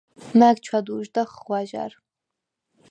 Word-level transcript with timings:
მა̈გ 0.39 0.57
ჩვა̈დუ̄ჟდახ 0.63 1.29
ღვაჟა̈რ. 1.43 1.93